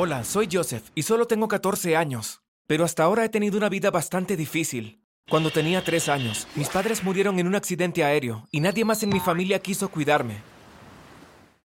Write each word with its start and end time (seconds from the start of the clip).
Hola, 0.00 0.22
soy 0.22 0.48
Joseph 0.48 0.90
y 0.94 1.02
solo 1.02 1.26
tengo 1.26 1.48
14 1.48 1.96
años, 1.96 2.40
pero 2.68 2.84
hasta 2.84 3.02
ahora 3.02 3.24
he 3.24 3.28
tenido 3.28 3.58
una 3.58 3.68
vida 3.68 3.90
bastante 3.90 4.36
difícil. 4.36 5.02
Cuando 5.28 5.50
tenía 5.50 5.82
3 5.82 6.08
años, 6.08 6.46
mis 6.54 6.68
padres 6.68 7.02
murieron 7.02 7.40
en 7.40 7.48
un 7.48 7.56
accidente 7.56 8.04
aéreo 8.04 8.46
y 8.52 8.60
nadie 8.60 8.84
más 8.84 9.02
en 9.02 9.08
mi 9.08 9.18
familia 9.18 9.58
quiso 9.58 9.88
cuidarme. 9.88 10.36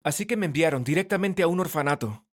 Así 0.02 0.26
que 0.26 0.36
me 0.36 0.46
enviaron 0.46 0.82
directamente 0.82 1.44
a 1.44 1.46
un 1.46 1.60
orfanato. 1.60 2.24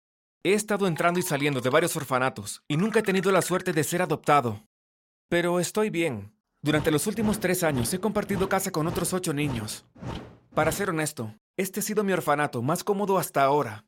He 0.43 0.55
estado 0.55 0.87
entrando 0.87 1.21
y 1.21 1.23
saliendo 1.23 1.61
de 1.61 1.69
varios 1.69 1.95
orfanatos 1.97 2.63
y 2.67 2.79
nunca 2.79 3.01
he 3.01 3.03
tenido 3.03 3.31
la 3.31 3.43
suerte 3.43 3.75
de 3.75 3.85
ser 3.85 4.01
adoptado. 4.01 4.65
Pero 5.29 5.61
estoy 5.61 5.91
bien. 5.91 6.33
Durante 6.63 6.91
los 6.91 7.07
últimos 7.09 7.41
tres 7.41 7.63
años 7.63 7.93
he 7.93 8.01
compartido 8.01 8.49
casa 8.49 8.71
con 8.71 8.87
otros 8.87 9.13
ocho 9.13 9.35
niños. 9.35 9.85
Para 10.55 10.73
ser 10.73 10.89
honesto, 10.89 11.35
este 11.59 11.81
ha 11.81 11.83
sido 11.83 12.05
mi 12.05 12.15
orfanato 12.15 12.63
más 12.63 12.85
cómodo 12.85 13.19
hasta 13.19 13.43
ahora. 13.43 13.85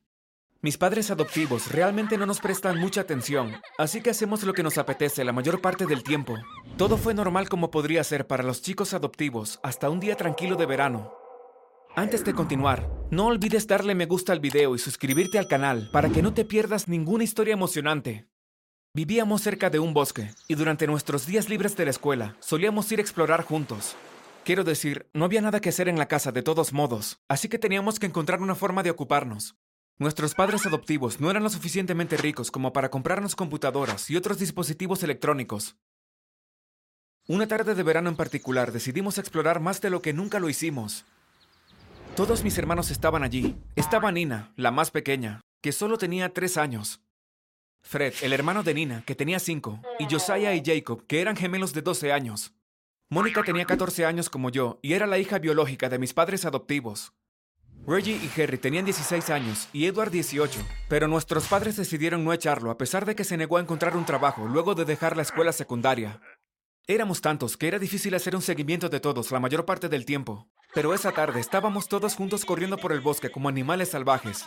Mis 0.64 0.78
padres 0.78 1.10
adoptivos 1.10 1.72
realmente 1.72 2.16
no 2.16 2.24
nos 2.24 2.38
prestan 2.38 2.78
mucha 2.78 3.00
atención, 3.00 3.60
así 3.78 4.00
que 4.00 4.10
hacemos 4.10 4.44
lo 4.44 4.52
que 4.52 4.62
nos 4.62 4.78
apetece 4.78 5.24
la 5.24 5.32
mayor 5.32 5.60
parte 5.60 5.86
del 5.86 6.04
tiempo. 6.04 6.36
Todo 6.78 6.96
fue 6.96 7.14
normal 7.14 7.48
como 7.48 7.72
podría 7.72 8.04
ser 8.04 8.28
para 8.28 8.44
los 8.44 8.62
chicos 8.62 8.94
adoptivos 8.94 9.58
hasta 9.64 9.90
un 9.90 9.98
día 9.98 10.14
tranquilo 10.14 10.54
de 10.54 10.66
verano. 10.66 11.14
Antes 11.96 12.24
de 12.24 12.32
continuar, 12.32 12.88
no 13.10 13.26
olvides 13.26 13.66
darle 13.66 13.96
me 13.96 14.06
gusta 14.06 14.32
al 14.32 14.38
video 14.38 14.76
y 14.76 14.78
suscribirte 14.78 15.36
al 15.36 15.48
canal 15.48 15.90
para 15.92 16.10
que 16.10 16.22
no 16.22 16.32
te 16.32 16.44
pierdas 16.44 16.86
ninguna 16.86 17.24
historia 17.24 17.54
emocionante. 17.54 18.28
Vivíamos 18.94 19.42
cerca 19.42 19.68
de 19.68 19.80
un 19.80 19.92
bosque 19.92 20.30
y 20.46 20.54
durante 20.54 20.86
nuestros 20.86 21.26
días 21.26 21.48
libres 21.48 21.76
de 21.76 21.86
la 21.86 21.90
escuela 21.90 22.36
solíamos 22.38 22.92
ir 22.92 23.00
a 23.00 23.02
explorar 23.02 23.42
juntos. 23.42 23.96
Quiero 24.44 24.62
decir, 24.62 25.10
no 25.12 25.24
había 25.24 25.40
nada 25.40 25.58
que 25.58 25.70
hacer 25.70 25.88
en 25.88 25.98
la 25.98 26.06
casa 26.06 26.30
de 26.30 26.42
todos 26.42 26.72
modos, 26.72 27.18
así 27.28 27.48
que 27.48 27.58
teníamos 27.58 27.98
que 27.98 28.06
encontrar 28.06 28.40
una 28.40 28.54
forma 28.54 28.84
de 28.84 28.90
ocuparnos. 28.90 29.56
Nuestros 30.02 30.34
padres 30.34 30.66
adoptivos 30.66 31.20
no 31.20 31.30
eran 31.30 31.44
lo 31.44 31.48
suficientemente 31.48 32.16
ricos 32.16 32.50
como 32.50 32.72
para 32.72 32.90
comprarnos 32.90 33.36
computadoras 33.36 34.10
y 34.10 34.16
otros 34.16 34.40
dispositivos 34.40 35.04
electrónicos. 35.04 35.76
Una 37.28 37.46
tarde 37.46 37.76
de 37.76 37.84
verano 37.84 38.08
en 38.10 38.16
particular 38.16 38.72
decidimos 38.72 39.18
explorar 39.18 39.60
más 39.60 39.80
de 39.80 39.90
lo 39.90 40.02
que 40.02 40.12
nunca 40.12 40.40
lo 40.40 40.48
hicimos. 40.48 41.04
Todos 42.16 42.42
mis 42.42 42.58
hermanos 42.58 42.90
estaban 42.90 43.22
allí. 43.22 43.56
Estaba 43.76 44.10
Nina, 44.10 44.52
la 44.56 44.72
más 44.72 44.90
pequeña, 44.90 45.40
que 45.60 45.70
solo 45.70 45.98
tenía 45.98 46.32
tres 46.32 46.56
años. 46.56 47.00
Fred, 47.80 48.12
el 48.22 48.32
hermano 48.32 48.64
de 48.64 48.74
Nina, 48.74 49.04
que 49.06 49.14
tenía 49.14 49.38
cinco, 49.38 49.80
y 50.00 50.12
Josiah 50.12 50.52
y 50.56 50.64
Jacob, 50.64 51.06
que 51.06 51.20
eran 51.20 51.36
gemelos 51.36 51.74
de 51.74 51.82
12 51.82 52.12
años. 52.12 52.52
Mónica 53.08 53.44
tenía 53.44 53.66
14 53.66 54.04
años 54.04 54.28
como 54.30 54.50
yo 54.50 54.80
y 54.82 54.94
era 54.94 55.06
la 55.06 55.18
hija 55.18 55.38
biológica 55.38 55.88
de 55.88 56.00
mis 56.00 56.12
padres 56.12 56.44
adoptivos. 56.44 57.12
Reggie 57.84 58.16
y 58.16 58.40
Harry 58.40 58.58
tenían 58.58 58.84
16 58.84 59.28
años 59.30 59.68
y 59.72 59.86
Edward 59.86 60.12
18, 60.12 60.60
pero 60.88 61.08
nuestros 61.08 61.48
padres 61.48 61.76
decidieron 61.76 62.22
no 62.22 62.32
echarlo 62.32 62.70
a 62.70 62.78
pesar 62.78 63.04
de 63.04 63.16
que 63.16 63.24
se 63.24 63.36
negó 63.36 63.56
a 63.56 63.60
encontrar 63.60 63.96
un 63.96 64.04
trabajo 64.04 64.46
luego 64.46 64.76
de 64.76 64.84
dejar 64.84 65.16
la 65.16 65.22
escuela 65.22 65.52
secundaria. 65.52 66.20
Éramos 66.86 67.20
tantos 67.20 67.56
que 67.56 67.66
era 67.66 67.80
difícil 67.80 68.14
hacer 68.14 68.36
un 68.36 68.42
seguimiento 68.42 68.88
de 68.88 69.00
todos 69.00 69.32
la 69.32 69.40
mayor 69.40 69.64
parte 69.64 69.88
del 69.88 70.04
tiempo, 70.04 70.48
pero 70.74 70.94
esa 70.94 71.10
tarde 71.10 71.40
estábamos 71.40 71.88
todos 71.88 72.14
juntos 72.14 72.44
corriendo 72.44 72.76
por 72.76 72.92
el 72.92 73.00
bosque 73.00 73.30
como 73.30 73.48
animales 73.48 73.88
salvajes. 73.90 74.44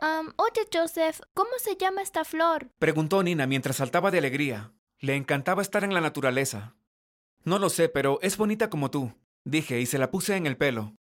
Um, 0.00 0.32
oye, 0.36 0.66
Joseph, 0.72 1.20
¿cómo 1.34 1.50
se 1.58 1.76
llama 1.76 2.00
esta 2.00 2.24
flor? 2.24 2.70
Preguntó 2.78 3.22
Nina 3.22 3.46
mientras 3.46 3.76
saltaba 3.76 4.10
de 4.10 4.18
alegría. 4.18 4.72
Le 5.00 5.16
encantaba 5.16 5.60
estar 5.60 5.84
en 5.84 5.92
la 5.92 6.00
naturaleza. 6.00 6.74
No 7.44 7.58
lo 7.58 7.68
sé, 7.68 7.90
pero 7.90 8.18
es 8.22 8.38
bonita 8.38 8.70
como 8.70 8.90
tú, 8.90 9.12
dije 9.44 9.80
y 9.80 9.86
se 9.86 9.98
la 9.98 10.10
puse 10.10 10.36
en 10.36 10.46
el 10.46 10.56
pelo. 10.56 10.94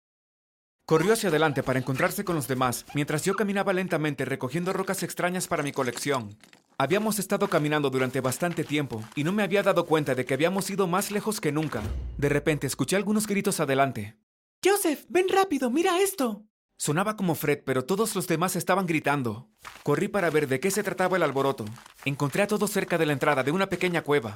Corrió 0.87 1.11
hacia 1.11 1.27
adelante 1.27 1.63
para 1.63 1.79
encontrarse 1.79 2.23
con 2.23 2.37
los 2.37 2.47
demás, 2.47 2.85
mientras 2.93 3.21
yo 3.25 3.35
caminaba 3.35 3.73
lentamente 3.73 4.23
recogiendo 4.23 4.71
rocas 4.71 5.03
extrañas 5.03 5.45
para 5.45 5.61
mi 5.61 5.73
colección. 5.73 6.37
Habíamos 6.77 7.19
estado 7.19 7.49
caminando 7.49 7.89
durante 7.89 8.21
bastante 8.21 8.63
tiempo 8.63 9.03
y 9.13 9.25
no 9.25 9.33
me 9.33 9.43
había 9.43 9.63
dado 9.63 9.85
cuenta 9.85 10.15
de 10.15 10.23
que 10.23 10.33
habíamos 10.33 10.69
ido 10.69 10.87
más 10.87 11.11
lejos 11.11 11.41
que 11.41 11.51
nunca. 11.51 11.83
De 12.17 12.29
repente 12.29 12.67
escuché 12.67 12.95
algunos 12.95 13.27
gritos 13.27 13.59
adelante. 13.59 14.15
Joseph, 14.63 15.03
ven 15.09 15.27
rápido, 15.27 15.69
mira 15.69 15.99
esto. 15.99 16.45
Sonaba 16.77 17.17
como 17.17 17.35
Fred, 17.35 17.63
pero 17.65 17.83
todos 17.83 18.15
los 18.15 18.25
demás 18.25 18.55
estaban 18.55 18.85
gritando. 18.85 19.49
Corrí 19.83 20.07
para 20.07 20.29
ver 20.29 20.47
de 20.47 20.61
qué 20.61 20.71
se 20.71 20.83
trataba 20.83 21.17
el 21.17 21.23
alboroto. 21.23 21.65
Encontré 22.05 22.43
a 22.43 22.47
todos 22.47 22.71
cerca 22.71 22.97
de 22.97 23.07
la 23.07 23.11
entrada 23.11 23.43
de 23.43 23.51
una 23.51 23.67
pequeña 23.67 24.03
cueva. 24.03 24.35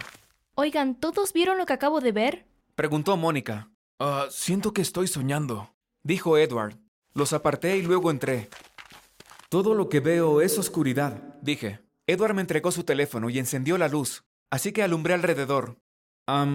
Oigan, 0.55 0.95
¿todos 0.95 1.31
vieron 1.31 1.57
lo 1.57 1.65
que 1.65 1.71
acabo 1.71 2.01
de 2.01 2.11
ver? 2.11 2.45
Preguntó 2.75 3.15
Mónica. 3.15 3.71
Ah, 3.99 4.27
siento 4.29 4.73
que 4.73 4.81
estoy 4.81 5.07
soñando 5.07 5.71
dijo 6.03 6.37
Edward. 6.37 6.77
Los 7.13 7.33
aparté 7.33 7.77
y 7.77 7.81
luego 7.81 8.09
entré. 8.09 8.49
Todo 9.49 9.73
lo 9.75 9.89
que 9.89 9.99
veo 9.99 10.41
es 10.41 10.57
oscuridad, 10.57 11.35
dije. 11.41 11.81
Edward 12.07 12.33
me 12.33 12.41
entregó 12.41 12.71
su 12.71 12.83
teléfono 12.83 13.29
y 13.29 13.37
encendió 13.37 13.77
la 13.77 13.87
luz, 13.87 14.23
así 14.49 14.71
que 14.71 14.83
alumbré 14.83 15.13
alrededor. 15.13 15.77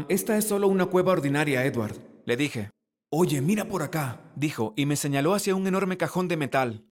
esta 0.09 0.37
es 0.37 0.49
solo 0.49 0.69
una 0.69 0.87
cueva 0.87 1.13
ordinaria, 1.13 1.65
Edward, 1.65 1.97
le 2.25 2.37
dije. 2.37 2.71
Oye, 3.11 3.41
mira 3.41 3.69
por 3.69 3.83
acá, 3.83 4.33
dijo, 4.35 4.75
y 4.77 4.87
me 4.87 4.97
señaló 4.97 5.35
hacia 5.35 5.55
un 5.55 5.67
enorme 5.67 5.97
cajón 5.97 6.27
de 6.29 6.37
metal. 6.37 6.87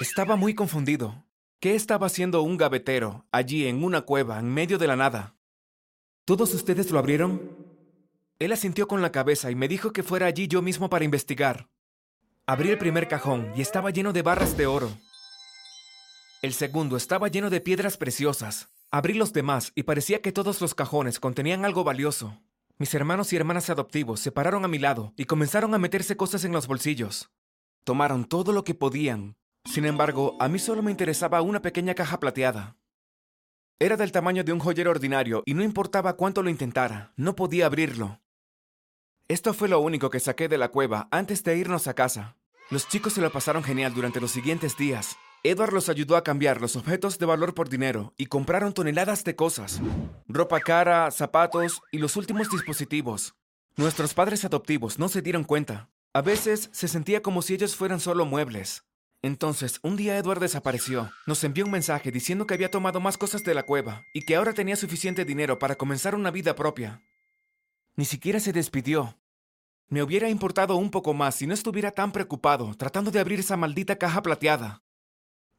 Estaba 0.00 0.36
muy 0.36 0.54
confundido. 0.54 1.26
¿Qué 1.60 1.74
estaba 1.74 2.06
haciendo 2.06 2.42
un 2.42 2.56
gavetero, 2.56 3.26
allí 3.32 3.66
en 3.66 3.84
una 3.84 4.02
cueva, 4.02 4.38
en 4.38 4.52
medio 4.52 4.78
de 4.78 4.86
la 4.86 4.96
nada? 4.96 5.36
¿Todos 6.24 6.54
ustedes 6.54 6.90
lo 6.90 6.98
abrieron? 6.98 7.61
Él 8.42 8.50
asintió 8.50 8.88
con 8.88 9.02
la 9.02 9.12
cabeza 9.12 9.52
y 9.52 9.54
me 9.54 9.68
dijo 9.68 9.92
que 9.92 10.02
fuera 10.02 10.26
allí 10.26 10.48
yo 10.48 10.62
mismo 10.62 10.90
para 10.90 11.04
investigar. 11.04 11.68
Abrí 12.44 12.70
el 12.70 12.78
primer 12.78 13.06
cajón 13.06 13.52
y 13.54 13.60
estaba 13.60 13.90
lleno 13.90 14.12
de 14.12 14.22
barras 14.22 14.56
de 14.56 14.66
oro. 14.66 14.90
El 16.42 16.52
segundo 16.52 16.96
estaba 16.96 17.28
lleno 17.28 17.50
de 17.50 17.60
piedras 17.60 17.96
preciosas. 17.96 18.68
Abrí 18.90 19.14
los 19.14 19.32
demás 19.32 19.70
y 19.76 19.84
parecía 19.84 20.22
que 20.22 20.32
todos 20.32 20.60
los 20.60 20.74
cajones 20.74 21.20
contenían 21.20 21.64
algo 21.64 21.84
valioso. 21.84 22.36
Mis 22.78 22.92
hermanos 22.94 23.32
y 23.32 23.36
hermanas 23.36 23.70
adoptivos 23.70 24.18
se 24.18 24.32
pararon 24.32 24.64
a 24.64 24.68
mi 24.68 24.80
lado 24.80 25.12
y 25.16 25.26
comenzaron 25.26 25.72
a 25.72 25.78
meterse 25.78 26.16
cosas 26.16 26.44
en 26.44 26.50
los 26.50 26.66
bolsillos. 26.66 27.30
Tomaron 27.84 28.24
todo 28.24 28.52
lo 28.52 28.64
que 28.64 28.74
podían. 28.74 29.36
Sin 29.66 29.84
embargo, 29.84 30.36
a 30.40 30.48
mí 30.48 30.58
solo 30.58 30.82
me 30.82 30.90
interesaba 30.90 31.42
una 31.42 31.62
pequeña 31.62 31.94
caja 31.94 32.18
plateada. 32.18 32.76
Era 33.78 33.96
del 33.96 34.10
tamaño 34.10 34.42
de 34.42 34.52
un 34.52 34.58
joyero 34.58 34.90
ordinario 34.90 35.44
y 35.46 35.54
no 35.54 35.62
importaba 35.62 36.16
cuánto 36.16 36.42
lo 36.42 36.50
intentara, 36.50 37.12
no 37.16 37.36
podía 37.36 37.66
abrirlo. 37.66 38.21
Esto 39.28 39.54
fue 39.54 39.68
lo 39.68 39.80
único 39.80 40.10
que 40.10 40.20
saqué 40.20 40.48
de 40.48 40.58
la 40.58 40.68
cueva 40.68 41.08
antes 41.10 41.42
de 41.44 41.56
irnos 41.56 41.86
a 41.86 41.94
casa. 41.94 42.36
Los 42.70 42.88
chicos 42.88 43.12
se 43.14 43.20
lo 43.20 43.30
pasaron 43.30 43.62
genial 43.62 43.94
durante 43.94 44.20
los 44.20 44.30
siguientes 44.30 44.76
días. 44.76 45.16
Edward 45.44 45.72
los 45.72 45.88
ayudó 45.88 46.16
a 46.16 46.22
cambiar 46.22 46.60
los 46.60 46.76
objetos 46.76 47.18
de 47.18 47.26
valor 47.26 47.54
por 47.54 47.68
dinero 47.68 48.14
y 48.16 48.26
compraron 48.26 48.72
toneladas 48.72 49.24
de 49.24 49.34
cosas. 49.34 49.80
Ropa 50.28 50.60
cara, 50.60 51.10
zapatos 51.10 51.80
y 51.90 51.98
los 51.98 52.16
últimos 52.16 52.48
dispositivos. 52.48 53.34
Nuestros 53.76 54.14
padres 54.14 54.44
adoptivos 54.44 54.98
no 54.98 55.08
se 55.08 55.22
dieron 55.22 55.44
cuenta. 55.44 55.90
A 56.12 56.20
veces 56.20 56.68
se 56.72 56.88
sentía 56.88 57.22
como 57.22 57.42
si 57.42 57.54
ellos 57.54 57.74
fueran 57.74 58.00
solo 58.00 58.24
muebles. 58.24 58.84
Entonces, 59.22 59.78
un 59.82 59.96
día 59.96 60.18
Edward 60.18 60.40
desapareció. 60.40 61.10
Nos 61.26 61.42
envió 61.44 61.64
un 61.64 61.70
mensaje 61.70 62.10
diciendo 62.10 62.46
que 62.46 62.54
había 62.54 62.70
tomado 62.70 63.00
más 63.00 63.16
cosas 63.16 63.44
de 63.44 63.54
la 63.54 63.62
cueva 63.62 64.02
y 64.12 64.22
que 64.22 64.36
ahora 64.36 64.52
tenía 64.52 64.76
suficiente 64.76 65.24
dinero 65.24 65.58
para 65.58 65.76
comenzar 65.76 66.14
una 66.14 66.30
vida 66.30 66.54
propia. 66.54 67.02
Ni 67.94 68.06
siquiera 68.06 68.40
se 68.40 68.52
despidió. 68.52 69.18
Me 69.88 70.02
hubiera 70.02 70.30
importado 70.30 70.76
un 70.76 70.90
poco 70.90 71.12
más 71.12 71.34
si 71.34 71.46
no 71.46 71.52
estuviera 71.52 71.90
tan 71.90 72.10
preocupado 72.12 72.74
tratando 72.74 73.10
de 73.10 73.20
abrir 73.20 73.40
esa 73.40 73.58
maldita 73.58 73.96
caja 73.96 74.22
plateada. 74.22 74.82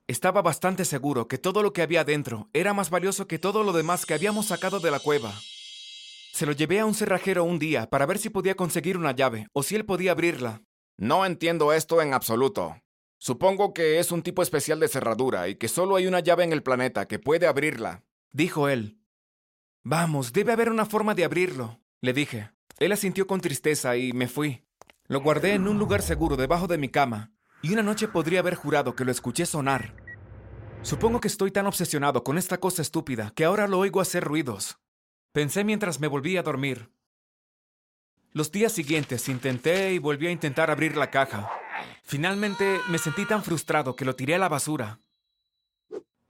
Estaba 0.07 0.41
bastante 0.41 0.83
seguro 0.83 1.27
que 1.27 1.37
todo 1.37 1.61
lo 1.61 1.73
que 1.73 1.83
había 1.83 2.03
dentro 2.03 2.49
era 2.51 2.73
más 2.73 2.89
valioso 2.89 3.27
que 3.27 3.37
todo 3.37 3.63
lo 3.63 3.71
demás 3.71 4.07
que 4.07 4.15
habíamos 4.15 4.47
sacado 4.47 4.79
de 4.79 4.89
la 4.89 4.99
cueva. 4.99 5.31
Se 6.33 6.47
lo 6.47 6.53
llevé 6.53 6.79
a 6.79 6.87
un 6.87 6.95
cerrajero 6.95 7.43
un 7.43 7.59
día 7.59 7.87
para 7.91 8.07
ver 8.07 8.17
si 8.17 8.31
podía 8.31 8.55
conseguir 8.55 8.97
una 8.97 9.11
llave 9.11 9.47
o 9.53 9.61
si 9.61 9.75
él 9.75 9.85
podía 9.85 10.13
abrirla. 10.13 10.63
No 10.97 11.27
entiendo 11.27 11.71
esto 11.71 12.01
en 12.01 12.15
absoluto. 12.15 12.81
Supongo 13.19 13.75
que 13.75 13.99
es 13.99 14.11
un 14.11 14.23
tipo 14.23 14.41
especial 14.41 14.79
de 14.79 14.87
cerradura 14.87 15.47
y 15.47 15.55
que 15.55 15.67
solo 15.67 15.95
hay 15.95 16.07
una 16.07 16.19
llave 16.19 16.43
en 16.43 16.51
el 16.51 16.63
planeta 16.63 17.07
que 17.07 17.19
puede 17.19 17.45
abrirla, 17.45 18.03
dijo 18.31 18.67
él. 18.67 18.99
Vamos, 19.83 20.33
debe 20.33 20.51
haber 20.53 20.71
una 20.71 20.85
forma 20.85 21.13
de 21.13 21.23
abrirlo 21.23 21.82
le 22.03 22.11
dije. 22.11 22.51
Él 22.79 22.91
asintió 22.91 23.27
con 23.27 23.39
tristeza 23.39 23.95
y 23.95 24.11
me 24.11 24.27
fui. 24.27 24.65
Lo 25.07 25.21
guardé 25.21 25.53
en 25.53 25.69
un 25.69 25.79
lugar 25.79 26.01
seguro 26.01 26.35
debajo 26.35 26.67
de 26.67 26.77
mi 26.77 26.89
cama, 26.89 27.31
y 27.61 27.71
una 27.71 27.81
noche 27.81 28.09
podría 28.09 28.41
haber 28.41 28.55
jurado 28.55 28.93
que 28.93 29.05
lo 29.05 29.11
escuché 29.11 29.45
sonar. 29.45 29.95
Supongo 30.81 31.21
que 31.21 31.29
estoy 31.29 31.51
tan 31.51 31.65
obsesionado 31.65 32.25
con 32.25 32.37
esta 32.37 32.57
cosa 32.57 32.81
estúpida 32.81 33.31
que 33.33 33.45
ahora 33.45 33.69
lo 33.69 33.79
oigo 33.79 34.01
hacer 34.01 34.21
ruidos. 34.21 34.79
Pensé 35.31 35.63
mientras 35.63 36.01
me 36.01 36.07
volví 36.07 36.35
a 36.35 36.43
dormir. 36.43 36.91
Los 38.33 38.51
días 38.51 38.73
siguientes 38.73 39.29
intenté 39.29 39.93
y 39.93 39.99
volví 39.99 40.27
a 40.27 40.31
intentar 40.31 40.69
abrir 40.71 40.97
la 40.97 41.09
caja. 41.09 41.49
Finalmente 42.03 42.81
me 42.89 42.97
sentí 42.97 43.25
tan 43.25 43.45
frustrado 43.45 43.95
que 43.95 44.03
lo 44.03 44.13
tiré 44.13 44.35
a 44.35 44.39
la 44.39 44.49
basura. 44.49 44.99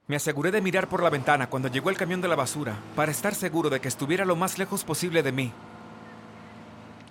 Me 0.06 0.16
aseguré 0.16 0.50
de 0.50 0.60
mirar 0.60 0.88
por 0.88 1.02
la 1.02 1.08
ventana 1.08 1.48
cuando 1.48 1.68
llegó 1.68 1.88
el 1.88 1.96
camión 1.96 2.20
de 2.20 2.28
la 2.28 2.36
basura, 2.36 2.78
para 2.94 3.10
estar 3.10 3.34
seguro 3.34 3.70
de 3.70 3.80
que 3.80 3.88
estuviera 3.88 4.26
lo 4.26 4.36
más 4.36 4.58
lejos 4.58 4.84
posible 4.84 5.22
de 5.22 5.32
mí. 5.32 5.52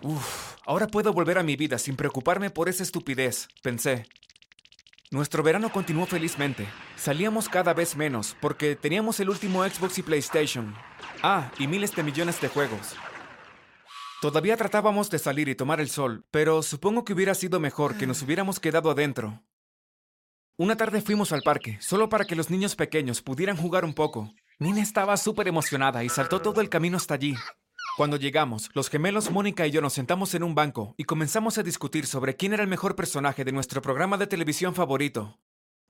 Uf, 0.04 0.56
ahora 0.66 0.86
puedo 0.86 1.12
volver 1.12 1.40
a 1.40 1.44
mi 1.44 1.56
vida 1.56 1.80
sin 1.80 1.95
preocuparme 1.95 2.51
por 2.51 2.69
esa 2.69 2.84
estupidez, 2.84 3.48
pensé. 3.63 4.06
Nuestro 5.10 5.42
verano 5.42 5.72
continuó 5.72 6.06
felizmente. 6.06 6.68
Salíamos 6.95 7.50
cada 7.50 7.74
vez 7.74 7.95
menos 7.95 8.36
porque 8.40 8.75
teníamos 8.75 9.19
el 9.19 9.30
último 9.30 9.63
Xbox 9.63 9.98
y 10.00 10.04
PlayStation. 10.04 10.75
Ah, 11.22 11.51
y 11.57 11.68
miles 11.68 11.95
de 11.95 12.04
millones 12.04 12.42
de 12.42 12.48
juegos. 12.48 12.95
Todavía 14.22 14.56
tratábamos 14.56 15.10
de 15.10 15.19
salir 15.19 15.50
y 15.50 15.56
tomar 15.56 15.81
el 15.81 15.90
sol, 15.90 16.25
pero 16.31 16.63
supongo 16.63 17.06
que 17.06 17.13
hubiera 17.13 17.36
sido 17.36 17.60
mejor 17.60 17.98
que 17.98 18.07
nos 18.07 18.22
hubiéramos 18.22 18.60
quedado 18.60 18.90
adentro. 18.90 19.42
Una 20.56 20.78
tarde 20.78 21.02
fuimos 21.02 21.32
al 21.32 21.42
parque, 21.42 21.78
solo 21.82 22.10
para 22.10 22.26
que 22.26 22.36
los 22.36 22.52
niños 22.52 22.76
pequeños 22.76 23.24
pudieran 23.24 23.58
jugar 23.58 23.84
un 23.84 23.94
poco. 23.96 24.32
Nina 24.60 24.84
estaba 24.84 25.18
súper 25.18 25.48
emocionada 25.48 26.04
y 26.04 26.10
saltó 26.10 26.44
todo 26.44 26.62
el 26.62 26.70
camino 26.70 26.98
hasta 26.98 27.16
allí. 27.16 27.36
Cuando 27.98 28.18
llegamos, 28.18 28.70
los 28.76 28.88
gemelos 28.90 29.32
Mónica 29.32 29.66
y 29.66 29.72
yo 29.72 29.82
nos 29.82 29.94
sentamos 29.94 30.36
en 30.36 30.44
un 30.44 30.54
banco 30.54 30.94
y 30.96 31.06
comenzamos 31.06 31.58
a 31.58 31.64
discutir 31.64 32.06
sobre 32.06 32.36
quién 32.36 32.54
era 32.54 32.62
el 32.62 32.70
mejor 32.70 32.96
personaje 32.96 33.44
de 33.44 33.52
nuestro 33.52 33.82
programa 33.82 34.16
de 34.18 34.28
televisión 34.28 34.76
favorito. 34.76 35.40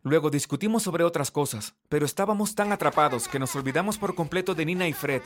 Luego 0.02 0.30
discutimos 0.30 0.84
sobre 0.84 1.04
otras 1.04 1.30
cosas, 1.30 1.76
pero 1.90 2.06
estábamos 2.06 2.56
tan 2.56 2.72
atrapados 2.72 3.28
que 3.28 3.40
nos 3.40 3.54
olvidamos 3.58 3.98
por 3.98 4.16
completo 4.16 4.56
de 4.56 4.66
Nina 4.66 4.88
y 4.88 4.94
Fred. 4.94 5.24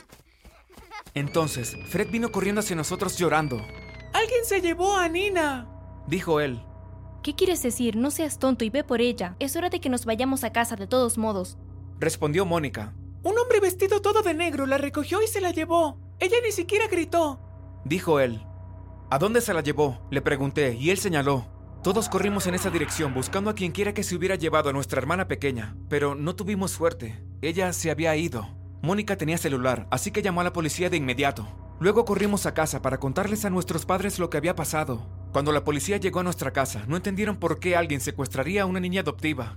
Entonces, 1.14 1.76
Fred 1.86 2.10
vino 2.10 2.32
corriendo 2.32 2.60
hacia 2.60 2.74
nosotros 2.74 3.16
llorando. 3.16 3.64
¡Alguien 4.12 4.44
se 4.44 4.60
llevó 4.60 4.96
a 4.96 5.08
Nina! 5.08 5.68
Dijo 6.08 6.40
él. 6.40 6.60
¿Qué 7.28 7.34
quieres 7.34 7.62
decir? 7.62 7.94
No 7.94 8.10
seas 8.10 8.38
tonto 8.38 8.64
y 8.64 8.70
ve 8.70 8.84
por 8.84 9.02
ella. 9.02 9.36
Es 9.38 9.54
hora 9.54 9.68
de 9.68 9.80
que 9.80 9.90
nos 9.90 10.06
vayamos 10.06 10.44
a 10.44 10.52
casa 10.54 10.76
de 10.76 10.86
todos 10.86 11.18
modos. 11.18 11.58
Respondió 12.00 12.46
Mónica. 12.46 12.94
Un 13.22 13.36
hombre 13.36 13.60
vestido 13.60 14.00
todo 14.00 14.22
de 14.22 14.32
negro 14.32 14.64
la 14.64 14.78
recogió 14.78 15.20
y 15.20 15.26
se 15.26 15.42
la 15.42 15.50
llevó. 15.50 15.98
Ella 16.20 16.38
ni 16.42 16.52
siquiera 16.52 16.86
gritó. 16.88 17.38
Dijo 17.84 18.18
él. 18.18 18.40
¿A 19.10 19.18
dónde 19.18 19.42
se 19.42 19.52
la 19.52 19.60
llevó? 19.60 19.98
Le 20.10 20.22
pregunté 20.22 20.74
y 20.80 20.88
él 20.88 20.96
señaló. 20.96 21.44
Todos 21.82 22.08
corrimos 22.08 22.46
en 22.46 22.54
esa 22.54 22.70
dirección 22.70 23.12
buscando 23.12 23.50
a 23.50 23.54
quien 23.54 23.72
quiera 23.72 23.92
que 23.92 24.04
se 24.04 24.16
hubiera 24.16 24.36
llevado 24.36 24.70
a 24.70 24.72
nuestra 24.72 24.98
hermana 24.98 25.28
pequeña, 25.28 25.76
pero 25.90 26.14
no 26.14 26.34
tuvimos 26.34 26.70
suerte. 26.70 27.22
Ella 27.42 27.74
se 27.74 27.90
había 27.90 28.16
ido. 28.16 28.48
Mónica 28.80 29.18
tenía 29.18 29.36
celular, 29.36 29.86
así 29.90 30.12
que 30.12 30.22
llamó 30.22 30.40
a 30.40 30.44
la 30.44 30.54
policía 30.54 30.88
de 30.88 30.96
inmediato. 30.96 31.46
Luego 31.78 32.06
corrimos 32.06 32.46
a 32.46 32.54
casa 32.54 32.80
para 32.80 32.98
contarles 32.98 33.44
a 33.44 33.50
nuestros 33.50 33.84
padres 33.84 34.18
lo 34.18 34.30
que 34.30 34.38
había 34.38 34.56
pasado. 34.56 35.17
Cuando 35.38 35.52
la 35.52 35.62
policía 35.62 35.98
llegó 35.98 36.18
a 36.18 36.24
nuestra 36.24 36.52
casa, 36.52 36.82
no 36.88 36.96
entendieron 36.96 37.36
por 37.36 37.60
qué 37.60 37.76
alguien 37.76 38.00
secuestraría 38.00 38.62
a 38.62 38.66
una 38.66 38.80
niña 38.80 39.02
adoptiva. 39.02 39.56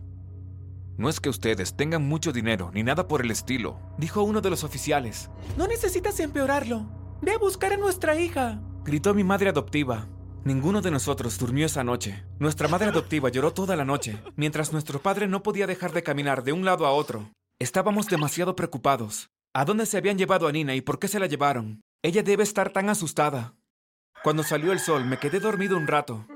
No 0.95 1.09
es 1.09 1.19
que 1.19 1.27
ustedes 1.27 1.75
tengan 1.75 2.07
mucho 2.07 2.31
dinero 2.31 2.69
ni 2.71 2.83
nada 2.83 3.07
por 3.07 3.21
el 3.21 3.31
estilo, 3.31 3.79
dijo 3.97 4.21
uno 4.21 4.41
de 4.41 4.51
los 4.51 4.63
oficiales. 4.63 5.31
No 5.57 5.65
necesitas 5.65 6.19
empeorarlo. 6.19 6.85
Ve 7.23 7.31
a 7.31 7.39
buscar 7.39 7.73
a 7.73 7.77
nuestra 7.77 8.15
hija. 8.15 8.61
Gritó 8.83 9.15
mi 9.15 9.23
madre 9.23 9.49
adoptiva. 9.49 10.07
Ninguno 10.43 10.81
de 10.81 10.91
nosotros 10.91 11.39
durmió 11.39 11.65
esa 11.65 11.83
noche. 11.83 12.25
Nuestra 12.37 12.67
madre 12.67 12.89
adoptiva 12.89 13.29
lloró 13.29 13.51
toda 13.51 13.75
la 13.75 13.83
noche, 13.83 14.21
mientras 14.35 14.71
nuestro 14.73 15.01
padre 15.01 15.27
no 15.27 15.41
podía 15.41 15.65
dejar 15.65 15.93
de 15.93 16.03
caminar 16.03 16.43
de 16.43 16.53
un 16.53 16.63
lado 16.63 16.85
a 16.85 16.91
otro. 16.91 17.31
Estábamos 17.57 18.05
demasiado 18.05 18.55
preocupados. 18.55 19.31
¿A 19.55 19.65
dónde 19.65 19.87
se 19.87 19.97
habían 19.97 20.19
llevado 20.19 20.47
a 20.47 20.51
Nina 20.51 20.75
y 20.75 20.81
por 20.81 20.99
qué 20.99 21.07
se 21.07 21.17
la 21.17 21.25
llevaron? 21.25 21.81
Ella 22.03 22.21
debe 22.21 22.43
estar 22.43 22.69
tan 22.69 22.87
asustada. 22.87 23.55
Cuando 24.23 24.43
salió 24.43 24.71
el 24.71 24.79
sol, 24.79 25.03
me 25.05 25.17
quedé 25.17 25.39
dormido 25.39 25.75
un 25.75 25.87
rato. 25.87 26.27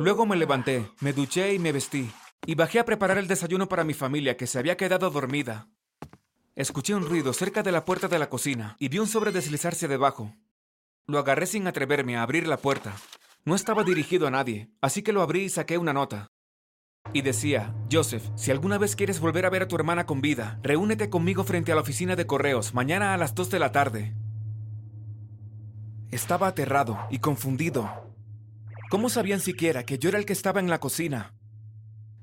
Luego 0.00 0.26
me 0.26 0.34
levanté, 0.34 0.90
me 1.00 1.12
duché 1.12 1.54
y 1.54 1.60
me 1.60 1.70
vestí, 1.70 2.10
y 2.44 2.56
bajé 2.56 2.80
a 2.80 2.84
preparar 2.84 3.16
el 3.16 3.28
desayuno 3.28 3.68
para 3.68 3.84
mi 3.84 3.94
familia 3.94 4.36
que 4.36 4.48
se 4.48 4.58
había 4.58 4.76
quedado 4.76 5.08
dormida. 5.10 5.68
Escuché 6.56 6.96
un 6.96 7.06
ruido 7.06 7.32
cerca 7.32 7.62
de 7.62 7.70
la 7.70 7.84
puerta 7.84 8.08
de 8.08 8.18
la 8.18 8.28
cocina 8.28 8.74
y 8.80 8.88
vi 8.88 8.98
un 8.98 9.06
sobre 9.06 9.30
deslizarse 9.30 9.86
debajo. 9.86 10.34
Lo 11.06 11.20
agarré 11.20 11.46
sin 11.46 11.68
atreverme 11.68 12.16
a 12.16 12.22
abrir 12.22 12.48
la 12.48 12.56
puerta. 12.56 12.92
No 13.44 13.54
estaba 13.54 13.84
dirigido 13.84 14.26
a 14.26 14.32
nadie, 14.32 14.70
así 14.80 15.02
que 15.02 15.12
lo 15.12 15.22
abrí 15.22 15.42
y 15.42 15.48
saqué 15.48 15.78
una 15.78 15.92
nota. 15.92 16.26
Y 17.12 17.22
decía, 17.22 17.72
Joseph, 17.90 18.24
si 18.34 18.50
alguna 18.50 18.78
vez 18.78 18.96
quieres 18.96 19.20
volver 19.20 19.46
a 19.46 19.50
ver 19.50 19.62
a 19.62 19.68
tu 19.68 19.76
hermana 19.76 20.06
con 20.06 20.20
vida, 20.20 20.58
reúnete 20.64 21.08
conmigo 21.08 21.44
frente 21.44 21.70
a 21.70 21.76
la 21.76 21.82
oficina 21.82 22.16
de 22.16 22.26
correos 22.26 22.74
mañana 22.74 23.14
a 23.14 23.16
las 23.16 23.36
2 23.36 23.48
de 23.48 23.58
la 23.60 23.70
tarde. 23.70 24.16
Estaba 26.10 26.48
aterrado 26.48 26.98
y 27.10 27.18
confundido. 27.18 27.90
¿Cómo 28.88 29.10
sabían 29.10 29.40
siquiera 29.40 29.84
que 29.84 29.98
yo 29.98 30.08
era 30.08 30.18
el 30.18 30.24
que 30.24 30.32
estaba 30.32 30.58
en 30.58 30.70
la 30.70 30.80
cocina? 30.80 31.34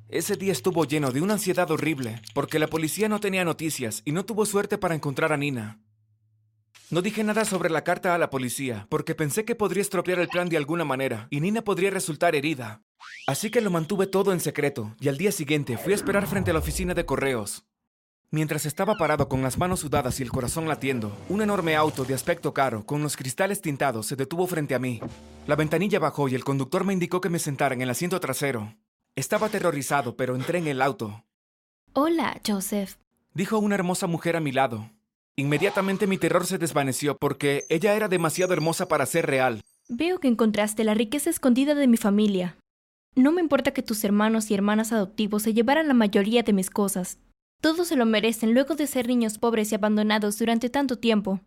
Ese 0.10 0.36
día 0.38 0.52
estuvo 0.52 0.86
lleno 0.86 1.12
de 1.12 1.22
una 1.22 1.34
ansiedad 1.34 1.70
horrible, 1.70 2.20
porque 2.34 2.58
la 2.58 2.66
policía 2.66 3.10
no 3.10 3.20
tenía 3.20 3.46
noticias 3.46 4.02
y 4.04 4.12
no 4.12 4.26
tuvo 4.26 4.48
suerte 4.48 4.80
para 4.80 4.96
encontrar 4.96 5.32
a 5.32 5.38
Nina. 5.38 5.80
No 6.90 7.04
dije 7.04 7.24
nada 7.24 7.46
sobre 7.46 7.70
la 7.70 7.84
carta 7.84 8.16
a 8.16 8.18
la 8.18 8.32
policía, 8.32 8.88
porque 8.90 9.14
pensé 9.14 9.46
que 9.46 9.54
podría 9.54 9.82
estropear 9.82 10.18
el 10.18 10.30
plan 10.30 10.50
de 10.50 10.58
alguna 10.58 10.84
manera, 10.84 11.28
y 11.30 11.40
Nina 11.40 11.62
podría 11.62 11.92
resultar 11.92 12.36
herida. 12.36 12.82
Así 13.28 13.52
que 13.52 13.62
lo 13.62 13.70
mantuve 13.70 14.08
todo 14.08 14.34
en 14.34 14.40
secreto, 14.40 14.96
y 15.00 15.10
al 15.10 15.18
día 15.18 15.32
siguiente 15.32 15.78
fui 15.78 15.94
a 15.94 15.96
esperar 15.96 16.26
frente 16.26 16.50
a 16.50 16.54
la 16.54 16.60
oficina 16.60 16.96
de 16.96 17.06
correos. 17.06 17.68
Mientras 18.32 18.66
estaba 18.66 18.96
parado 18.96 19.30
con 19.30 19.42
las 19.42 19.58
manos 19.58 19.82
sudadas 19.82 20.20
y 20.20 20.24
el 20.24 20.32
corazón 20.32 20.68
latiendo, 20.68 21.16
un 21.30 21.42
enorme 21.42 21.76
auto 21.76 22.04
de 22.04 22.14
aspecto 22.14 22.54
caro, 22.54 22.86
con 22.86 23.02
los 23.02 23.16
cristales 23.16 23.62
tintados, 23.62 24.08
se 24.08 24.16
detuvo 24.16 24.48
frente 24.48 24.76
a 24.76 24.80
mí. 24.80 25.00
La 25.48 25.56
ventanilla 25.56 26.00
bajó 26.00 26.28
y 26.28 26.36
el 26.36 26.44
conductor 26.44 26.84
me 26.84 26.94
indicó 26.94 27.22
que 27.22 27.30
me 27.30 27.40
sentara 27.40 27.76
en 27.76 27.82
el 27.82 27.90
asiento 27.90 28.20
trasero. 28.20 28.76
Estaba 29.16 29.48
aterrorizado, 29.48 30.18
pero 30.18 30.36
entré 30.36 30.60
en 30.60 30.68
el 30.68 30.82
auto. 30.82 31.24
Hola, 31.94 32.42
Joseph. 32.46 32.98
Dijo 33.34 33.60
una 33.60 33.76
hermosa 33.76 34.08
mujer 34.08 34.36
a 34.36 34.42
mi 34.42 34.52
lado. 34.52 34.90
Inmediatamente 35.38 36.08
mi 36.08 36.18
terror 36.18 36.46
se 36.46 36.58
desvaneció 36.58 37.18
porque 37.18 37.66
ella 37.70 37.94
era 37.96 38.08
demasiado 38.08 38.54
hermosa 38.54 38.88
para 38.88 39.06
ser 39.06 39.26
real. 39.26 39.64
Veo 39.88 40.20
que 40.20 40.28
encontraste 40.28 40.84
la 40.84 40.94
riqueza 40.94 41.30
escondida 41.30 41.76
de 41.76 41.88
mi 41.88 41.98
familia. 41.98 42.58
No 43.16 43.32
me 43.32 43.42
importa 43.42 43.72
que 43.72 43.84
tus 43.84 44.04
hermanos 44.04 44.50
y 44.50 44.56
hermanas 44.56 44.92
adoptivos 44.92 45.44
se 45.44 45.54
llevaran 45.54 45.88
la 45.88 45.94
mayoría 45.94 46.44
de 46.44 46.54
mis 46.54 46.70
cosas. 46.70 47.20
Todos 47.66 47.88
se 47.88 47.96
lo 47.96 48.06
merecen 48.06 48.54
luego 48.54 48.76
de 48.76 48.86
ser 48.86 49.08
niños 49.08 49.40
pobres 49.40 49.72
y 49.72 49.76
abandonados 49.76 50.38
durante 50.38 50.70
tanto 50.70 51.00
tiempo. 51.00 51.40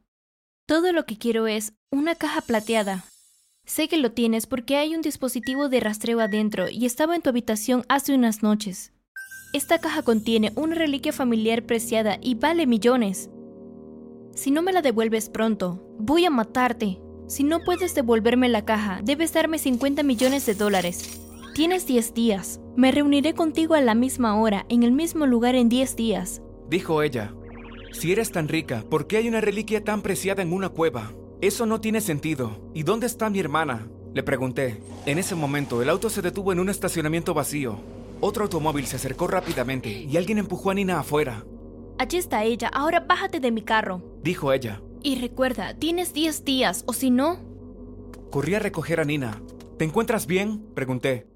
Todo 0.67 0.93
lo 0.93 1.06
que 1.06 1.17
quiero 1.17 1.47
es 1.47 1.75
una 1.93 2.17
caja 2.17 2.41
plateada. 2.41 3.05
Sé 3.65 3.87
que 3.87 3.99
lo 3.99 4.11
tienes 4.11 4.49
porque 4.49 4.75
hay 4.75 4.97
un 4.97 5.00
dispositivo 5.00 5.69
de 5.69 5.79
rastreo 5.79 6.19
adentro 6.19 6.69
y 6.69 6.87
estaba 6.87 7.15
en 7.15 7.23
tu 7.23 7.31
habitación 7.31 7.85
hace 7.88 8.17
unas 8.17 8.43
noches. 8.43 8.91
Esta 9.53 9.79
caja 9.79 10.03
contiene 10.03 10.50
una 10.56 10.75
reliquia 10.75 11.12
familiar 11.12 11.62
preciada 11.62 12.19
y 12.20 12.35
vale 12.35 12.67
millones. 12.67 13.31
Si 14.35 14.50
no 14.50 14.61
me 14.61 14.73
la 14.73 14.82
devuelves 14.82 15.29
pronto, 15.29 15.87
voy 16.00 16.25
a 16.25 16.31
matarte. 16.31 16.99
Si 17.29 17.44
no 17.44 17.61
puedes 17.61 17.94
devolverme 17.94 18.49
la 18.49 18.65
caja, 18.65 19.03
debes 19.05 19.32
darme 19.32 19.61
50 19.61 20.03
millones 20.03 20.47
de 20.47 20.56
dólares. 20.56 21.28
Tienes 21.58 21.88
10 21.88 22.14
días. 22.14 22.60
Me 22.76 22.93
reuniré 22.93 23.34
contigo 23.34 23.75
a 23.75 23.81
la 23.81 23.96
misma 23.96 24.40
hora, 24.40 24.64
en 24.69 24.84
el 24.84 24.93
mismo 24.93 25.26
lugar 25.26 25.56
en 25.56 25.69
10 25.69 25.96
días. 25.96 26.40
Dijo 26.70 27.02
ella. 27.02 27.34
Si 27.91 28.12
eres 28.12 28.31
tan 28.31 28.46
rica, 28.46 28.84
¿por 28.88 29.08
qué 29.08 29.17
hay 29.17 29.27
una 29.27 29.41
reliquia 29.41 29.82
tan 29.82 30.00
preciada 30.00 30.41
en 30.41 30.53
una 30.53 30.69
cueva? 30.69 31.10
Eso 31.41 31.67
no 31.67 31.81
tiene 31.81 32.00
sentido. 32.00 32.70
¿Y 32.74 32.84
dónde 32.84 33.08
está 33.08 33.29
mi 33.29 33.41
hermana? 33.41 33.88
Le 34.15 34.22
pregunté. 34.22 34.81
En 35.05 35.19
ese 35.19 35.34
momento, 35.34 35.82
el 35.82 35.88
auto 35.88 36.10
se 36.10 36.22
detuvo 36.22 36.53
en 36.53 36.60
un 36.60 36.69
estacionamiento 36.69 37.34
vacío. 37.34 37.81
Otro 38.20 38.44
automóvil 38.44 38.86
se 38.86 38.94
acercó 38.94 39.27
rápidamente 39.27 39.91
y 39.91 40.17
alguien 40.17 40.38
empujó 40.38 40.70
a 40.70 40.74
Nina 40.74 41.00
afuera. 41.00 41.44
Allí 41.98 42.19
está 42.19 42.44
ella, 42.44 42.69
ahora 42.69 43.00
bájate 43.00 43.41
de 43.41 43.50
mi 43.50 43.62
carro. 43.62 44.00
Dijo 44.22 44.53
ella. 44.53 44.81
Y 45.03 45.20
recuerda, 45.20 45.74
tienes 45.74 46.15
10 46.15 46.44
días, 46.44 46.84
o 46.86 46.93
si 46.93 47.10
no... 47.10 47.41
Corrí 48.31 48.55
a 48.55 48.60
recoger 48.60 49.00
a 49.00 49.05
Nina. 49.05 49.43
¿Te 49.77 49.84
encuentras 49.84 50.29
bien? 50.29 50.65
Pregunté. 50.77 51.27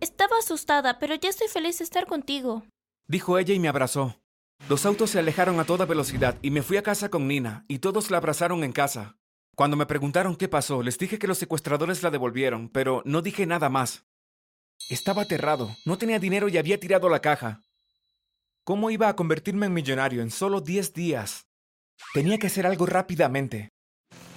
Estaba 0.00 0.38
asustada, 0.38 0.98
pero 0.98 1.14
ya 1.14 1.28
estoy 1.28 1.48
feliz 1.48 1.78
de 1.78 1.84
estar 1.84 2.06
contigo. 2.06 2.64
Dijo 3.06 3.38
ella 3.38 3.54
y 3.54 3.58
me 3.58 3.68
abrazó. 3.68 4.20
Los 4.68 4.86
autos 4.86 5.10
se 5.10 5.18
alejaron 5.18 5.60
a 5.60 5.64
toda 5.64 5.86
velocidad 5.86 6.36
y 6.42 6.50
me 6.50 6.62
fui 6.62 6.76
a 6.76 6.82
casa 6.82 7.08
con 7.08 7.26
Nina, 7.26 7.64
y 7.68 7.78
todos 7.78 8.10
la 8.10 8.18
abrazaron 8.18 8.64
en 8.64 8.72
casa. 8.72 9.16
Cuando 9.56 9.76
me 9.76 9.86
preguntaron 9.86 10.36
qué 10.36 10.48
pasó, 10.48 10.82
les 10.82 10.98
dije 10.98 11.18
que 11.18 11.26
los 11.26 11.38
secuestradores 11.38 12.02
la 12.02 12.10
devolvieron, 12.10 12.68
pero 12.68 13.02
no 13.04 13.22
dije 13.22 13.46
nada 13.46 13.68
más. 13.68 14.04
Estaba 14.88 15.22
aterrado, 15.22 15.74
no 15.84 15.98
tenía 15.98 16.18
dinero 16.18 16.48
y 16.48 16.58
había 16.58 16.78
tirado 16.78 17.08
la 17.08 17.20
caja. 17.20 17.60
¿Cómo 18.64 18.90
iba 18.90 19.08
a 19.08 19.16
convertirme 19.16 19.66
en 19.66 19.74
millonario 19.74 20.22
en 20.22 20.30
solo 20.30 20.60
10 20.60 20.92
días? 20.92 21.46
Tenía 22.14 22.38
que 22.38 22.46
hacer 22.46 22.66
algo 22.66 22.86
rápidamente. 22.86 23.70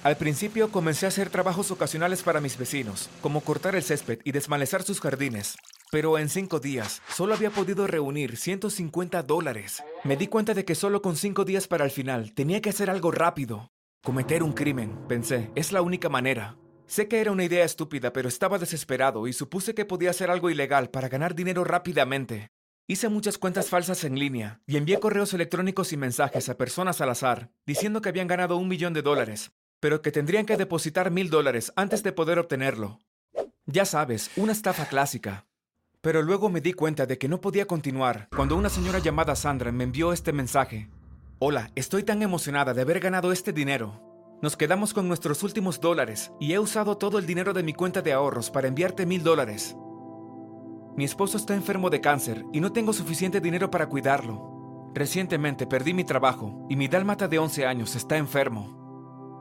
Al 0.03 0.17
principio 0.17 0.71
comencé 0.71 1.05
a 1.05 1.09
hacer 1.09 1.29
trabajos 1.29 1.69
ocasionales 1.69 2.23
para 2.23 2.41
mis 2.41 2.57
vecinos, 2.57 3.07
como 3.21 3.41
cortar 3.41 3.75
el 3.75 3.83
césped 3.83 4.19
y 4.23 4.31
desmalezar 4.31 4.81
sus 4.81 4.99
jardines. 4.99 5.57
Pero 5.91 6.17
en 6.17 6.27
cinco 6.27 6.59
días 6.59 7.03
solo 7.07 7.35
había 7.35 7.51
podido 7.51 7.85
reunir 7.85 8.35
150 8.35 9.21
dólares. 9.21 9.83
Me 10.03 10.17
di 10.17 10.25
cuenta 10.25 10.55
de 10.55 10.65
que 10.65 10.73
solo 10.73 11.03
con 11.03 11.15
cinco 11.15 11.45
días 11.45 11.67
para 11.67 11.85
el 11.85 11.91
final 11.91 12.33
tenía 12.33 12.61
que 12.61 12.71
hacer 12.71 12.89
algo 12.89 13.11
rápido. 13.11 13.69
Cometer 14.03 14.41
un 14.41 14.53
crimen, 14.53 14.97
pensé, 15.07 15.51
es 15.53 15.71
la 15.71 15.83
única 15.83 16.09
manera. 16.09 16.57
Sé 16.87 17.07
que 17.07 17.21
era 17.21 17.31
una 17.31 17.43
idea 17.43 17.63
estúpida, 17.63 18.11
pero 18.11 18.27
estaba 18.27 18.57
desesperado 18.57 19.27
y 19.27 19.33
supuse 19.33 19.75
que 19.75 19.85
podía 19.85 20.09
hacer 20.09 20.31
algo 20.31 20.49
ilegal 20.49 20.89
para 20.89 21.09
ganar 21.09 21.35
dinero 21.35 21.63
rápidamente. 21.63 22.49
Hice 22.87 23.07
muchas 23.07 23.37
cuentas 23.37 23.69
falsas 23.69 24.03
en 24.03 24.17
línea 24.17 24.61
y 24.65 24.77
envié 24.77 24.99
correos 24.99 25.33
electrónicos 25.35 25.93
y 25.93 25.97
mensajes 25.97 26.49
a 26.49 26.57
personas 26.57 26.99
al 27.01 27.11
azar, 27.11 27.51
diciendo 27.67 28.01
que 28.01 28.09
habían 28.09 28.27
ganado 28.27 28.57
un 28.57 28.67
millón 28.67 28.93
de 28.93 29.03
dólares, 29.03 29.51
pero 29.81 30.01
que 30.01 30.11
tendrían 30.11 30.45
que 30.45 30.55
depositar 30.55 31.11
mil 31.11 31.29
dólares 31.29 31.73
antes 31.75 32.03
de 32.03 32.13
poder 32.13 32.39
obtenerlo. 32.39 32.99
Ya 33.65 33.83
sabes, 33.83 34.31
una 34.37 34.53
estafa 34.53 34.85
clásica. 34.85 35.45
Pero 36.01 36.21
luego 36.21 36.49
me 36.49 36.61
di 36.61 36.73
cuenta 36.73 37.05
de 37.05 37.17
que 37.17 37.27
no 37.27 37.41
podía 37.41 37.65
continuar 37.65 38.29
cuando 38.35 38.55
una 38.55 38.69
señora 38.69 38.99
llamada 38.99 39.35
Sandra 39.35 39.71
me 39.71 39.83
envió 39.83 40.13
este 40.13 40.33
mensaje. 40.33 40.87
Hola, 41.39 41.71
estoy 41.75 42.03
tan 42.03 42.21
emocionada 42.21 42.73
de 42.73 42.81
haber 42.81 42.99
ganado 42.99 43.31
este 43.31 43.53
dinero. 43.53 44.01
Nos 44.41 44.55
quedamos 44.55 44.93
con 44.93 45.07
nuestros 45.07 45.43
últimos 45.43 45.79
dólares 45.79 46.31
y 46.39 46.53
he 46.53 46.59
usado 46.59 46.97
todo 46.97 47.19
el 47.19 47.25
dinero 47.25 47.53
de 47.53 47.63
mi 47.63 47.73
cuenta 47.73 48.01
de 48.01 48.13
ahorros 48.13 48.49
para 48.49 48.67
enviarte 48.67 49.05
mil 49.05 49.23
dólares. 49.23 49.75
Mi 50.95 51.05
esposo 51.05 51.37
está 51.37 51.55
enfermo 51.55 51.89
de 51.89 52.01
cáncer 52.01 52.43
y 52.53 52.59
no 52.59 52.71
tengo 52.71 52.93
suficiente 52.93 53.41
dinero 53.41 53.71
para 53.71 53.89
cuidarlo. 53.89 54.91
Recientemente 54.93 55.65
perdí 55.65 55.93
mi 55.93 56.03
trabajo 56.03 56.67
y 56.69 56.75
mi 56.75 56.87
dálmata 56.87 57.27
de 57.27 57.39
11 57.39 57.65
años 57.65 57.95
está 57.95 58.17
enfermo. 58.17 58.80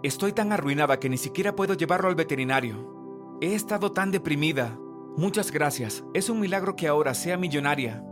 Estoy 0.03 0.33
tan 0.33 0.51
arruinada 0.51 0.99
que 0.99 1.11
ni 1.11 1.19
siquiera 1.19 1.55
puedo 1.55 1.75
llevarlo 1.75 2.09
al 2.09 2.15
veterinario. 2.15 3.39
He 3.43 3.55
estado 3.55 3.93
tan 3.93 4.11
deprimida. 4.11 4.79
Muchas 5.19 5.51
gracias. 5.51 6.05
Es 6.15 6.31
un 6.31 6.41
milagro 6.41 6.75
que 6.75 6.89
ahora 6.89 7.13
sea 7.13 7.37
millonaria. 7.37 8.03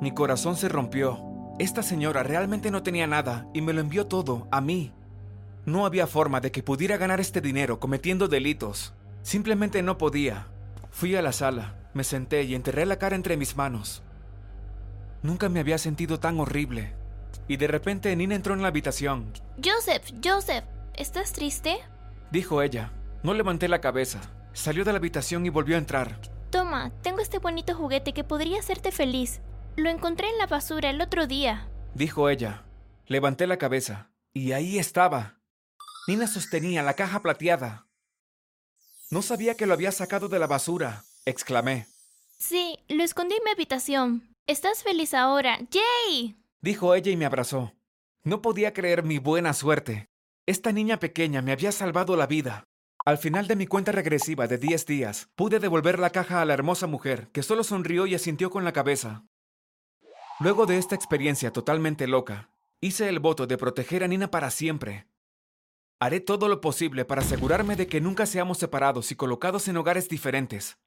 Mi 0.00 0.12
corazón 0.14 0.54
se 0.54 0.68
rompió. 0.68 1.20
Esta 1.58 1.82
señora 1.82 2.22
realmente 2.22 2.70
no 2.70 2.84
tenía 2.84 3.08
nada 3.08 3.48
y 3.52 3.60
me 3.60 3.72
lo 3.72 3.80
envió 3.80 4.06
todo 4.06 4.46
a 4.52 4.60
mí. 4.60 4.92
No 5.66 5.84
había 5.84 6.06
forma 6.06 6.40
de 6.40 6.52
que 6.52 6.62
pudiera 6.62 6.96
ganar 6.96 7.18
este 7.18 7.40
dinero 7.40 7.80
cometiendo 7.80 8.28
delitos. 8.28 8.94
Simplemente 9.22 9.82
no 9.82 9.98
podía. 9.98 10.46
Fui 10.90 11.16
a 11.16 11.22
la 11.22 11.32
sala, 11.32 11.88
me 11.92 12.04
senté 12.04 12.44
y 12.44 12.54
enterré 12.54 12.86
la 12.86 12.96
cara 12.96 13.16
entre 13.16 13.36
mis 13.36 13.56
manos. 13.56 14.02
Nunca 15.22 15.48
me 15.48 15.58
había 15.58 15.78
sentido 15.78 16.20
tan 16.20 16.38
horrible. 16.38 16.94
Y 17.48 17.56
de 17.56 17.66
repente 17.66 18.14
Nina 18.16 18.34
entró 18.34 18.54
en 18.54 18.62
la 18.62 18.68
habitación. 18.68 19.32
Joseph, 19.62 20.12
Joseph, 20.22 20.64
¿estás 20.94 21.32
triste? 21.32 21.78
Dijo 22.30 22.62
ella. 22.62 22.92
No 23.22 23.34
levanté 23.34 23.68
la 23.68 23.80
cabeza. 23.80 24.20
Salió 24.52 24.84
de 24.84 24.92
la 24.92 24.98
habitación 24.98 25.46
y 25.46 25.48
volvió 25.50 25.76
a 25.76 25.78
entrar. 25.78 26.18
Toma, 26.50 26.92
tengo 27.02 27.20
este 27.20 27.38
bonito 27.38 27.74
juguete 27.74 28.12
que 28.12 28.24
podría 28.24 28.58
hacerte 28.58 28.92
feliz. 28.92 29.40
Lo 29.76 29.88
encontré 29.88 30.28
en 30.28 30.38
la 30.38 30.46
basura 30.46 30.90
el 30.90 31.00
otro 31.00 31.26
día. 31.26 31.68
Dijo 31.94 32.28
ella. 32.28 32.64
Levanté 33.06 33.46
la 33.46 33.56
cabeza. 33.56 34.10
Y 34.34 34.52
ahí 34.52 34.78
estaba. 34.78 35.38
Nina 36.08 36.26
sostenía 36.26 36.82
la 36.82 36.94
caja 36.94 37.20
plateada. 37.20 37.86
No 39.10 39.22
sabía 39.22 39.56
que 39.56 39.66
lo 39.66 39.74
había 39.74 39.92
sacado 39.92 40.28
de 40.28 40.38
la 40.38 40.46
basura, 40.46 41.04
exclamé. 41.26 41.86
Sí, 42.38 42.78
lo 42.88 43.04
escondí 43.04 43.36
en 43.36 43.44
mi 43.44 43.50
habitación. 43.50 44.34
¿Estás 44.46 44.82
feliz 44.82 45.14
ahora? 45.14 45.58
¡Yay! 45.70 46.41
Dijo 46.62 46.94
ella 46.94 47.10
y 47.10 47.16
me 47.16 47.26
abrazó. 47.26 47.74
No 48.22 48.40
podía 48.40 48.72
creer 48.72 49.02
mi 49.02 49.18
buena 49.18 49.52
suerte. 49.52 50.08
Esta 50.46 50.70
niña 50.70 51.00
pequeña 51.00 51.42
me 51.42 51.50
había 51.50 51.72
salvado 51.72 52.16
la 52.16 52.28
vida. 52.28 52.64
Al 53.04 53.18
final 53.18 53.48
de 53.48 53.56
mi 53.56 53.66
cuenta 53.66 53.90
regresiva 53.90 54.46
de 54.46 54.58
10 54.58 54.86
días, 54.86 55.28
pude 55.34 55.58
devolver 55.58 55.98
la 55.98 56.10
caja 56.10 56.40
a 56.40 56.44
la 56.44 56.54
hermosa 56.54 56.86
mujer, 56.86 57.28
que 57.32 57.42
solo 57.42 57.64
sonrió 57.64 58.06
y 58.06 58.14
asintió 58.14 58.48
con 58.50 58.64
la 58.64 58.72
cabeza. 58.72 59.24
Luego 60.38 60.66
de 60.66 60.78
esta 60.78 60.94
experiencia 60.94 61.52
totalmente 61.52 62.06
loca, 62.06 62.50
hice 62.80 63.08
el 63.08 63.18
voto 63.18 63.48
de 63.48 63.58
proteger 63.58 64.04
a 64.04 64.08
Nina 64.08 64.30
para 64.30 64.50
siempre. 64.50 65.08
Haré 65.98 66.20
todo 66.20 66.46
lo 66.46 66.60
posible 66.60 67.04
para 67.04 67.22
asegurarme 67.22 67.74
de 67.74 67.88
que 67.88 68.00
nunca 68.00 68.24
seamos 68.24 68.58
separados 68.58 69.10
y 69.10 69.16
colocados 69.16 69.66
en 69.66 69.78
hogares 69.78 70.08
diferentes. 70.08 70.78